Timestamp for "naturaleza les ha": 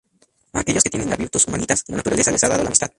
1.97-2.47